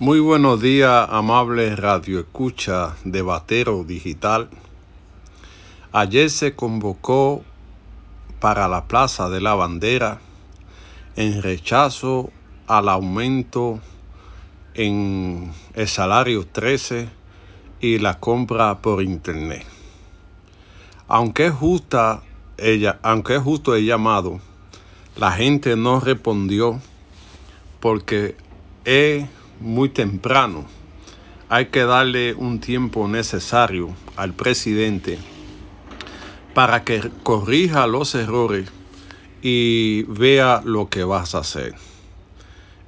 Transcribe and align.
Muy 0.00 0.18
buenos 0.18 0.62
días, 0.62 1.08
amable 1.10 1.76
radio 1.76 2.20
escucha 2.20 2.96
de 3.04 3.20
Batero 3.20 3.84
Digital. 3.84 4.48
Ayer 5.92 6.30
se 6.30 6.56
convocó 6.56 7.44
para 8.40 8.66
la 8.66 8.86
Plaza 8.86 9.28
de 9.28 9.42
la 9.42 9.54
Bandera 9.54 10.18
en 11.16 11.42
rechazo 11.42 12.30
al 12.66 12.88
aumento 12.88 13.78
en 14.72 15.52
el 15.74 15.86
salario 15.86 16.46
13 16.46 17.10
y 17.82 17.98
la 17.98 18.18
compra 18.18 18.78
por 18.78 19.02
internet. 19.02 19.66
Aunque 21.08 21.48
es 21.48 21.52
justa 21.52 22.22
ella, 22.56 22.98
aunque 23.02 23.36
es 23.36 23.42
justo 23.42 23.74
el 23.74 23.84
llamado, 23.84 24.40
la 25.18 25.32
gente 25.32 25.76
no 25.76 26.00
respondió 26.00 26.80
porque 27.80 28.34
es 28.86 29.28
muy 29.60 29.90
temprano. 29.90 30.66
Hay 31.48 31.66
que 31.66 31.84
darle 31.84 32.34
un 32.34 32.60
tiempo 32.60 33.08
necesario 33.08 33.94
al 34.16 34.32
presidente 34.32 35.18
para 36.54 36.84
que 36.84 37.10
corrija 37.22 37.86
los 37.86 38.14
errores 38.14 38.68
y 39.42 40.02
vea 40.04 40.62
lo 40.64 40.88
que 40.88 41.04
vas 41.04 41.34
a 41.34 41.38
hacer. 41.38 41.74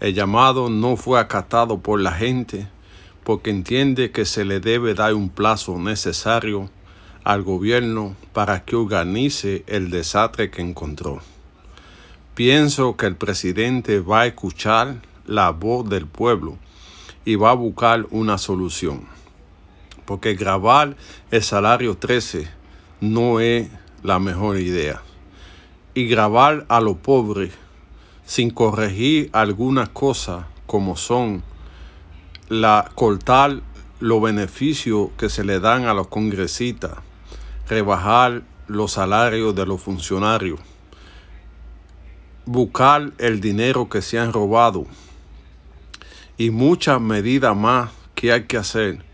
El 0.00 0.14
llamado 0.14 0.68
no 0.68 0.96
fue 0.96 1.20
acatado 1.20 1.78
por 1.78 2.00
la 2.00 2.12
gente 2.12 2.66
porque 3.24 3.50
entiende 3.50 4.10
que 4.10 4.24
se 4.24 4.44
le 4.44 4.60
debe 4.60 4.94
dar 4.94 5.14
un 5.14 5.28
plazo 5.28 5.78
necesario 5.78 6.70
al 7.24 7.42
gobierno 7.42 8.16
para 8.32 8.64
que 8.64 8.74
organice 8.74 9.64
el 9.68 9.90
desastre 9.90 10.50
que 10.50 10.60
encontró. 10.60 11.20
Pienso 12.34 12.96
que 12.96 13.06
el 13.06 13.16
presidente 13.16 14.00
va 14.00 14.22
a 14.22 14.26
escuchar 14.26 14.96
la 15.26 15.50
voz 15.50 15.88
del 15.88 16.06
pueblo 16.06 16.58
y 17.24 17.36
va 17.36 17.50
a 17.50 17.54
buscar 17.54 18.06
una 18.10 18.38
solución. 18.38 19.06
Porque 20.04 20.34
grabar 20.34 20.96
el 21.30 21.42
salario 21.42 21.96
13 21.96 22.48
no 23.00 23.40
es 23.40 23.68
la 24.02 24.18
mejor 24.18 24.58
idea. 24.58 25.02
Y 25.94 26.06
grabar 26.06 26.66
a 26.68 26.80
los 26.80 26.96
pobres 26.96 27.52
sin 28.24 28.50
corregir 28.50 29.30
algunas 29.32 29.88
cosas 29.90 30.46
como 30.66 30.96
son 30.96 31.42
la 32.48 32.90
cortar 32.94 33.60
los 34.00 34.20
beneficios 34.20 35.10
que 35.16 35.28
se 35.28 35.44
le 35.44 35.60
dan 35.60 35.84
a 35.84 35.94
los 35.94 36.08
congresistas, 36.08 36.92
rebajar 37.68 38.42
los 38.66 38.92
salarios 38.92 39.54
de 39.54 39.66
los 39.66 39.80
funcionarios, 39.80 40.58
buscar 42.44 43.12
el 43.18 43.40
dinero 43.40 43.88
que 43.88 44.02
se 44.02 44.18
han 44.18 44.32
robado 44.32 44.86
y 46.36 46.50
muchas 46.50 47.00
medidas 47.00 47.56
más 47.56 47.90
que 48.14 48.32
hay 48.32 48.44
que 48.44 48.56
hacer 48.56 49.04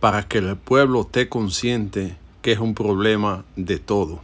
para 0.00 0.26
que 0.26 0.38
el 0.38 0.56
pueblo 0.56 1.02
esté 1.02 1.28
consciente 1.28 2.16
que 2.42 2.52
es 2.52 2.58
un 2.58 2.74
problema 2.74 3.44
de 3.56 3.78
todo. 3.78 4.20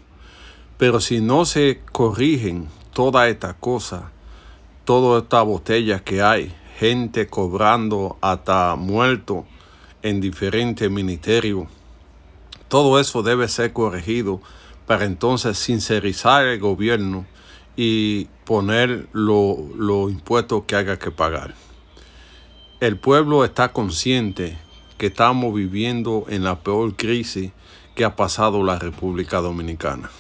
Pero 0.79 1.01
si 1.01 1.21
no 1.21 1.45
se 1.45 1.81
corrigen 1.93 2.69
todas 2.93 3.29
estas 3.29 3.55
cosas, 3.55 4.03
todas 4.85 5.25
estas 5.25 5.45
botellas 5.45 6.03
que 6.03 6.23
hay, 6.23 6.55
gente 6.79 7.27
cobrando 7.27 8.17
hasta 8.21 8.75
muerto 8.77 9.47
en 10.03 10.21
diferentes 10.21 10.91
ministerios, 10.91 11.69
todo 12.69 12.99
eso 12.99 13.23
debe 13.23 13.49
ser 13.49 13.73
corregido 13.73 14.41
para 14.87 15.05
entonces 15.05 15.59
sincerizar 15.59 16.47
el 16.47 16.59
gobierno 16.59 17.27
y 17.77 18.27
poner 18.45 19.09
los 19.13 19.59
lo 19.77 20.11
impuestos 20.11 20.65
que 20.67 20.77
haya 20.77 20.99
que 20.99 21.11
pagar. 21.11 21.55
El 22.83 22.97
pueblo 22.97 23.45
está 23.45 23.73
consciente 23.73 24.59
que 24.99 25.07
estamos 25.07 25.55
viviendo 25.55 26.27
en 26.29 26.43
la 26.43 26.65
peor 26.65 26.97
crisis 26.97 27.53
que 27.95 28.05
ha 28.05 28.17
pasado 28.17 28.65
la 28.65 28.77
República 28.77 29.41
Dominicana. 29.41 30.11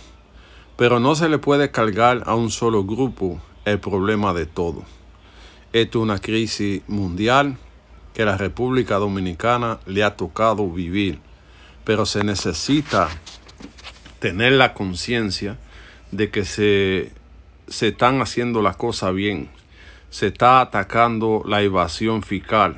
Pero 0.76 1.00
no 1.00 1.16
se 1.16 1.28
le 1.28 1.38
puede 1.38 1.72
cargar 1.72 2.22
a 2.24 2.36
un 2.36 2.52
solo 2.52 2.84
grupo 2.84 3.40
el 3.64 3.80
problema 3.80 4.32
de 4.32 4.46
todo. 4.46 4.84
Esto 5.72 5.98
es 5.98 6.02
una 6.04 6.20
crisis 6.20 6.82
mundial 6.86 7.56
que 8.14 8.24
la 8.24 8.36
República 8.36 8.98
Dominicana 8.98 9.80
le 9.86 10.04
ha 10.04 10.14
tocado 10.14 10.70
vivir, 10.70 11.18
pero 11.82 12.06
se 12.06 12.22
necesita 12.22 13.08
tener 14.20 14.52
la 14.52 14.72
conciencia 14.72 15.58
de 16.12 16.30
que 16.30 16.44
se, 16.44 17.10
se 17.66 17.88
están 17.88 18.22
haciendo 18.22 18.62
las 18.62 18.76
cosas 18.76 19.12
bien 19.12 19.50
se 20.12 20.26
está 20.26 20.60
atacando 20.60 21.42
la 21.46 21.62
evasión 21.62 22.22
fiscal, 22.22 22.76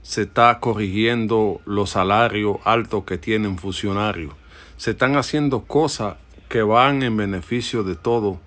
se 0.00 0.22
está 0.22 0.60
corrigiendo 0.60 1.60
los 1.66 1.90
salarios 1.90 2.56
altos 2.64 3.04
que 3.04 3.18
tienen 3.18 3.58
funcionarios, 3.58 4.32
se 4.78 4.92
están 4.92 5.14
haciendo 5.16 5.64
cosas 5.66 6.16
que 6.48 6.62
van 6.62 7.02
en 7.02 7.18
beneficio 7.18 7.82
de 7.82 7.96
todos, 7.96 8.38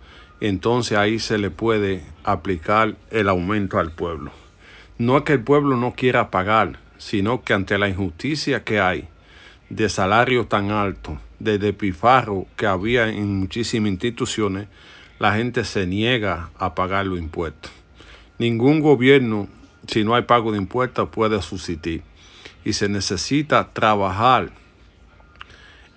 entonces 0.42 0.98
ahí 0.98 1.20
se 1.20 1.38
le 1.38 1.52
puede 1.52 2.04
aplicar 2.24 2.96
el 3.12 3.30
aumento 3.30 3.78
al 3.78 3.92
pueblo. 3.92 4.32
No 4.98 5.16
es 5.18 5.24
que 5.26 5.34
el 5.34 5.44
pueblo 5.44 5.78
no 5.78 5.94
quiera 5.94 6.32
pagar, 6.32 6.80
sino 6.98 7.44
que 7.44 7.54
ante 7.54 7.78
la 7.78 7.88
injusticia 7.88 8.64
que 8.64 8.80
hay 8.80 9.08
de 9.70 9.90
salario 9.90 10.48
tan 10.48 10.72
alto, 10.72 11.20
de 11.38 11.60
despifarro 11.60 12.48
que 12.56 12.66
había 12.66 13.10
en 13.10 13.42
muchísimas 13.42 13.92
instituciones, 13.92 14.70
la 15.20 15.36
gente 15.36 15.64
se 15.66 15.86
niega 15.86 16.50
a 16.58 16.74
pagar 16.74 17.06
los 17.06 17.20
impuestos. 17.20 17.83
Ningún 18.44 18.82
gobierno, 18.82 19.48
si 19.88 20.04
no 20.04 20.16
hay 20.16 20.24
pago 20.24 20.52
de 20.52 20.58
impuestos, 20.58 21.08
puede 21.08 21.42
subsistir. 21.42 22.04
Y 22.66 22.74
se 22.74 22.90
necesita 22.90 23.72
trabajar 23.72 24.52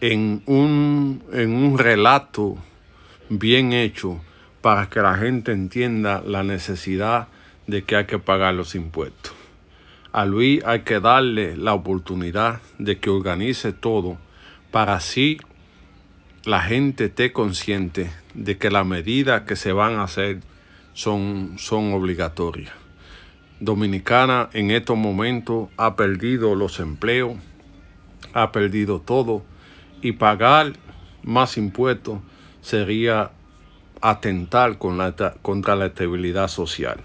en 0.00 0.44
un, 0.46 1.24
en 1.32 1.52
un 1.52 1.76
relato 1.76 2.56
bien 3.28 3.72
hecho 3.72 4.20
para 4.60 4.88
que 4.88 5.00
la 5.00 5.16
gente 5.16 5.50
entienda 5.50 6.22
la 6.24 6.44
necesidad 6.44 7.26
de 7.66 7.82
que 7.82 7.96
hay 7.96 8.04
que 8.04 8.20
pagar 8.20 8.54
los 8.54 8.76
impuestos. 8.76 9.32
A 10.12 10.24
Luis 10.24 10.62
hay 10.64 10.82
que 10.82 11.00
darle 11.00 11.56
la 11.56 11.74
oportunidad 11.74 12.60
de 12.78 13.00
que 13.00 13.10
organice 13.10 13.72
todo 13.72 14.18
para 14.70 14.94
así 14.94 15.38
la 16.44 16.62
gente 16.62 17.06
esté 17.06 17.32
consciente 17.32 18.08
de 18.34 18.56
que 18.56 18.70
las 18.70 18.86
medidas 18.86 19.42
que 19.42 19.56
se 19.56 19.72
van 19.72 19.94
a 19.94 20.04
hacer 20.04 20.42
son, 20.96 21.56
son 21.58 21.92
obligatorias. 21.92 22.72
Dominicana 23.60 24.48
en 24.54 24.70
estos 24.70 24.96
momentos 24.96 25.68
ha 25.76 25.94
perdido 25.94 26.54
los 26.54 26.80
empleos, 26.80 27.36
ha 28.32 28.50
perdido 28.50 29.00
todo 29.00 29.42
y 30.00 30.12
pagar 30.12 30.72
más 31.22 31.58
impuestos 31.58 32.20
sería 32.62 33.30
atentar 34.00 34.78
contra 34.78 35.76
la 35.76 35.86
estabilidad 35.86 36.48
social. 36.48 37.00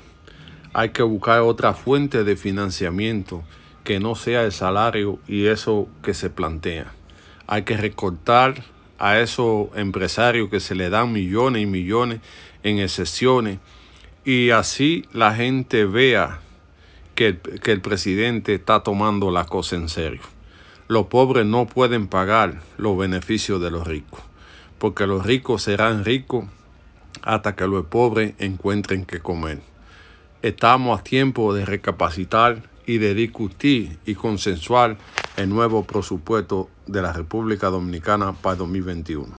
Hay 0.74 0.90
que 0.90 1.03
buscar 1.03 1.41
otra 1.41 1.74
fuente 1.74 2.24
de 2.24 2.38
financiamiento 2.38 3.44
que 3.84 4.00
no 4.00 4.16
sea 4.16 4.44
el 4.44 4.53
salario 4.53 5.19
y 5.28 5.47
eso 5.47 5.90
que 6.01 6.13
se 6.13 6.30
plantea. 6.30 6.94
Hay 7.46 7.63
que 7.63 7.75
recortar 7.75 8.63
a 9.00 9.19
esos 9.19 9.68
empresarios 9.75 10.50
que 10.50 10.62
se 10.62 10.75
le 10.75 10.90
dan 10.90 11.12
millones 11.12 11.63
y 11.63 11.66
millones 11.66 12.22
en 12.63 12.80
excepciones 12.80 13.59
y 14.24 14.52
así 14.52 15.06
la 15.14 15.34
gente 15.34 15.86
vea 15.86 16.40
que, 17.16 17.40
que, 17.40 17.72
el 17.72 17.82
presidente 17.82 18.54
está 18.54 18.84
tomando 18.84 19.32
la 19.32 19.46
cosa 19.46 19.76
en 19.76 19.90
serio. 19.90 20.22
Los 20.88 21.08
pobres 21.08 21.46
no 21.46 21.66
pueden 21.66 22.08
pagar 22.08 22.62
los 22.78 22.98
beneficios 22.98 23.62
de 23.62 23.72
los 23.72 23.88
ricos, 23.88 24.20
porque 24.78 25.08
los 25.08 25.26
ricos 25.26 25.64
serán 25.64 26.06
ricos 26.06 26.46
hasta 27.24 27.56
que 27.56 27.68
los 27.68 27.86
pobres 27.86 28.34
encuentren 28.40 29.06
que 29.06 29.20
comer. 29.20 29.60
Estamos 30.42 31.00
a 31.00 31.04
tiempo 31.04 31.54
de 31.54 31.66
recapacitar 31.66 32.64
y 32.86 32.98
de 32.98 33.13
discutir 33.13 34.00
y 34.06 34.16
consensuar 34.16 34.98
el 35.38 35.50
nuevo 35.50 35.84
presupuesto 35.84 36.69
de 36.88 37.01
la 37.01 37.13
República 37.13 37.68
Dominicana 37.68 38.34
para 38.34 38.57
2021. 38.57 39.28